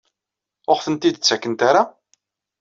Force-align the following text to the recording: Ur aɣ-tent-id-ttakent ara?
Ur 0.69 0.75
aɣ-tent-id-ttakent 0.77 1.61
ara? 1.69 1.83